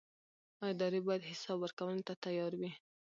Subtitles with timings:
[0.71, 2.71] ادارې باید حساب ورکونې ته تیار وي